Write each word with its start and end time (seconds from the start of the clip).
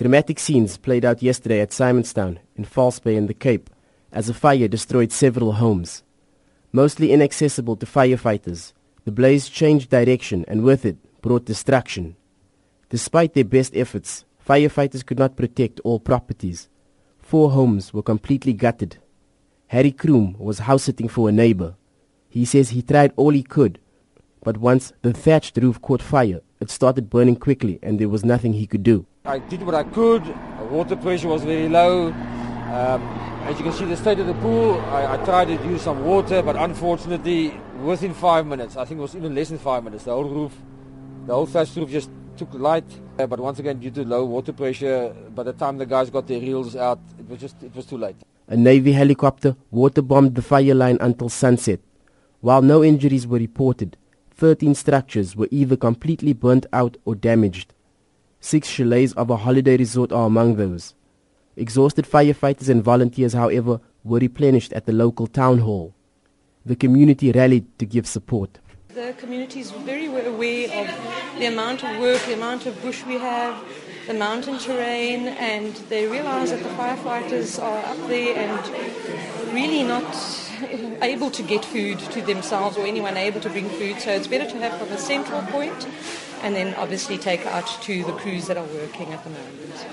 Dramatic 0.00 0.38
scenes 0.38 0.78
played 0.78 1.04
out 1.04 1.20
yesterday 1.20 1.60
at 1.60 1.72
Simonstown 1.72 2.38
in 2.56 2.64
False 2.64 2.98
Bay 2.98 3.16
in 3.16 3.26
the 3.26 3.34
Cape 3.34 3.68
as 4.10 4.30
a 4.30 4.32
fire 4.32 4.66
destroyed 4.66 5.12
several 5.12 5.52
homes. 5.52 6.02
Mostly 6.72 7.12
inaccessible 7.12 7.76
to 7.76 7.84
firefighters, 7.84 8.72
the 9.04 9.12
blaze 9.12 9.50
changed 9.50 9.90
direction 9.90 10.46
and 10.48 10.62
with 10.62 10.86
it 10.86 10.96
brought 11.20 11.44
destruction. 11.44 12.16
Despite 12.88 13.34
their 13.34 13.44
best 13.44 13.76
efforts, 13.76 14.24
firefighters 14.48 15.04
could 15.04 15.18
not 15.18 15.36
protect 15.36 15.80
all 15.80 16.00
properties. 16.00 16.70
Four 17.18 17.50
homes 17.50 17.92
were 17.92 18.02
completely 18.02 18.54
gutted. 18.54 18.96
Harry 19.66 19.92
Kroom 19.92 20.34
was 20.38 20.60
house 20.60 20.84
sitting 20.84 21.08
for 21.08 21.28
a 21.28 21.32
neighbor. 21.32 21.74
He 22.30 22.46
says 22.46 22.70
he 22.70 22.80
tried 22.80 23.12
all 23.16 23.32
he 23.32 23.42
could, 23.42 23.78
but 24.42 24.56
once 24.56 24.94
the 25.02 25.12
thatched 25.12 25.58
roof 25.58 25.78
caught 25.82 26.00
fire, 26.00 26.40
it 26.58 26.70
started 26.70 27.10
burning 27.10 27.36
quickly 27.36 27.78
and 27.82 27.98
there 27.98 28.08
was 28.08 28.24
nothing 28.24 28.54
he 28.54 28.66
could 28.66 28.82
do. 28.82 29.04
I 29.24 29.38
did 29.38 29.62
what 29.64 29.74
I 29.74 29.84
could. 29.84 30.24
The 30.24 30.64
water 30.70 30.96
pressure 30.96 31.28
was 31.28 31.44
very 31.44 31.68
low. 31.68 32.06
Um, 32.08 33.02
as 33.44 33.58
you 33.58 33.64
can 33.64 33.72
see, 33.74 33.84
the 33.84 33.96
state 33.96 34.18
of 34.18 34.26
the 34.26 34.32
pool, 34.34 34.80
I, 34.80 35.12
I, 35.12 35.24
tried 35.26 35.44
to 35.46 35.52
use 35.68 35.82
some 35.82 36.04
water, 36.06 36.40
but 36.40 36.56
unfortunately, 36.56 37.50
within 37.82 38.14
five 38.14 38.46
minutes, 38.46 38.78
I 38.78 38.86
think 38.86 38.98
it 38.98 39.02
was 39.02 39.14
even 39.14 39.34
less 39.34 39.50
than 39.50 39.58
five 39.58 39.84
minutes, 39.84 40.04
the 40.04 40.12
whole 40.12 40.24
roof, 40.24 40.56
the 41.26 41.34
whole 41.34 41.44
thatched 41.44 41.76
roof 41.76 41.90
just 41.90 42.10
took 42.38 42.48
light. 42.54 42.84
Uh, 43.18 43.26
but 43.26 43.40
once 43.40 43.58
again, 43.58 43.78
due 43.78 43.90
to 43.90 44.04
low 44.04 44.24
water 44.24 44.54
pressure, 44.54 45.14
by 45.34 45.42
the 45.42 45.52
time 45.52 45.76
the 45.76 45.84
guys 45.84 46.08
got 46.08 46.26
their 46.26 46.40
reels 46.40 46.74
out, 46.74 46.98
it 47.18 47.28
was 47.28 47.38
just 47.38 47.62
it 47.62 47.76
was 47.76 47.84
too 47.84 47.98
late. 47.98 48.16
A 48.48 48.56
Navy 48.56 48.92
helicopter 48.92 49.54
waterbombed 49.70 50.34
the 50.34 50.42
fire 50.42 50.74
line 50.74 50.96
until 50.98 51.28
sunset. 51.28 51.80
While 52.40 52.62
no 52.62 52.82
injuries 52.82 53.26
were 53.26 53.38
reported, 53.38 53.98
13 54.30 54.74
structures 54.74 55.36
were 55.36 55.48
either 55.50 55.76
completely 55.76 56.32
burnt 56.32 56.64
out 56.72 56.96
or 57.04 57.14
damaged. 57.14 57.74
Six 58.40 58.68
chalets 58.68 59.12
of 59.12 59.28
a 59.28 59.36
holiday 59.36 59.76
resort 59.76 60.12
are 60.12 60.26
among 60.26 60.56
those. 60.56 60.94
Exhausted 61.56 62.06
firefighters 62.06 62.70
and 62.70 62.82
volunteers, 62.82 63.34
however, 63.34 63.80
were 64.02 64.18
replenished 64.18 64.72
at 64.72 64.86
the 64.86 64.92
local 64.92 65.26
town 65.26 65.58
hall. 65.58 65.94
The 66.64 66.74
community 66.74 67.32
rallied 67.32 67.78
to 67.78 67.84
give 67.84 68.06
support. 68.06 68.58
The 68.94 69.14
community 69.18 69.60
is 69.60 69.70
very 69.70 70.06
aware 70.06 70.68
of 70.68 71.38
the 71.38 71.46
amount 71.46 71.84
of 71.84 72.00
work, 72.00 72.22
the 72.22 72.34
amount 72.34 72.64
of 72.64 72.80
bush 72.82 73.04
we 73.04 73.18
have, 73.18 73.62
the 74.06 74.14
mountain 74.14 74.58
terrain, 74.58 75.28
and 75.28 75.74
they 75.90 76.06
realize 76.06 76.50
that 76.50 76.62
the 76.62 76.70
firefighters 76.70 77.62
are 77.62 77.84
up 77.84 78.08
there 78.08 78.36
and 78.36 79.54
really 79.54 79.82
not 79.82 80.49
able 81.02 81.30
to 81.30 81.42
get 81.42 81.64
food 81.64 81.98
to 81.98 82.22
themselves 82.22 82.76
or 82.76 82.86
anyone 82.86 83.16
able 83.16 83.40
to 83.40 83.50
bring 83.50 83.68
food. 83.68 84.00
So 84.00 84.10
it's 84.10 84.26
better 84.26 84.50
to 84.50 84.58
have 84.58 84.78
from 84.78 84.88
a 84.88 84.98
central 84.98 85.42
point 85.42 85.88
and 86.42 86.54
then 86.54 86.74
obviously 86.74 87.18
take 87.18 87.44
out 87.46 87.66
to 87.82 88.04
the 88.04 88.12
crews 88.12 88.46
that 88.46 88.56
are 88.56 88.66
working 88.66 89.12
at 89.12 89.22
the 89.24 89.30
moment. 89.30 89.86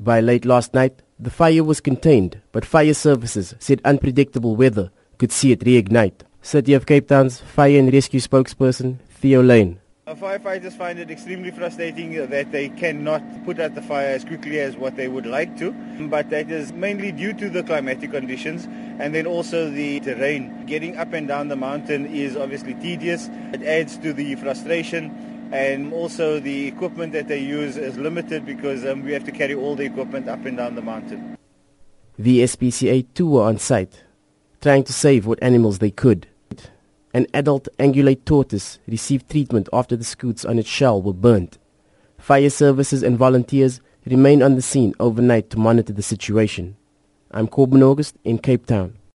By 0.00 0.20
late 0.20 0.44
last 0.44 0.74
night, 0.74 1.00
the 1.18 1.30
fire 1.30 1.62
was 1.62 1.80
contained, 1.80 2.40
but 2.50 2.64
fire 2.64 2.94
services 2.94 3.54
said 3.58 3.80
unpredictable 3.84 4.56
weather 4.56 4.90
could 5.18 5.30
see 5.30 5.52
it 5.52 5.60
reignite. 5.60 6.22
City 6.40 6.74
of 6.74 6.86
Cape 6.86 7.06
Town's 7.06 7.40
fire 7.40 7.78
and 7.78 7.92
rescue 7.92 8.18
spokesperson, 8.18 8.98
Theo 9.10 9.42
Layne. 9.42 9.78
Firefighters 10.04 10.72
find 10.72 10.98
it 10.98 11.12
extremely 11.12 11.52
frustrating 11.52 12.28
that 12.28 12.50
they 12.50 12.68
cannot 12.70 13.22
put 13.44 13.60
out 13.60 13.76
the 13.76 13.82
fire 13.82 14.08
as 14.08 14.24
quickly 14.24 14.58
as 14.58 14.76
what 14.76 14.96
they 14.96 15.06
would 15.06 15.26
like 15.26 15.56
to, 15.58 15.70
but 16.10 16.28
that 16.30 16.50
is 16.50 16.72
mainly 16.72 17.12
due 17.12 17.32
to 17.34 17.48
the 17.48 17.62
climatic 17.62 18.10
conditions 18.10 18.66
and 18.98 19.14
then 19.14 19.28
also 19.28 19.70
the 19.70 20.00
terrain. 20.00 20.66
Getting 20.66 20.96
up 20.96 21.12
and 21.12 21.28
down 21.28 21.46
the 21.46 21.54
mountain 21.54 22.12
is 22.12 22.36
obviously 22.36 22.74
tedious. 22.74 23.28
It 23.52 23.62
adds 23.62 23.96
to 23.98 24.12
the 24.12 24.34
frustration 24.34 25.50
and 25.52 25.92
also 25.92 26.40
the 26.40 26.66
equipment 26.66 27.12
that 27.12 27.28
they 27.28 27.38
use 27.38 27.76
is 27.76 27.96
limited 27.96 28.44
because 28.44 28.84
um, 28.84 29.04
we 29.04 29.12
have 29.12 29.22
to 29.22 29.30
carry 29.30 29.54
all 29.54 29.76
the 29.76 29.84
equipment 29.84 30.28
up 30.28 30.44
and 30.44 30.56
down 30.56 30.74
the 30.74 30.82
mountain. 30.82 31.38
The 32.18 32.40
SPCA 32.40 33.06
too 33.14 33.30
were 33.30 33.44
on 33.44 33.58
site, 33.58 34.02
trying 34.60 34.82
to 34.82 34.92
save 34.92 35.26
what 35.26 35.40
animals 35.40 35.78
they 35.78 35.92
could. 35.92 36.26
An 37.14 37.26
adult 37.34 37.68
angulate 37.78 38.24
tortoise 38.24 38.78
received 38.86 39.30
treatment 39.30 39.68
after 39.70 39.96
the 39.96 40.04
scutes 40.04 40.46
on 40.46 40.58
its 40.58 40.68
shell 40.68 41.02
were 41.02 41.12
burnt. 41.12 41.58
Fire 42.16 42.48
services 42.48 43.02
and 43.02 43.18
volunteers 43.18 43.82
remained 44.06 44.42
on 44.42 44.54
the 44.54 44.62
scene 44.62 44.94
overnight 44.98 45.50
to 45.50 45.58
monitor 45.58 45.92
the 45.92 46.02
situation. 46.02 46.74
I'm 47.30 47.48
Corbin 47.48 47.82
August 47.82 48.16
in 48.24 48.38
Cape 48.38 48.64
Town. 48.64 48.96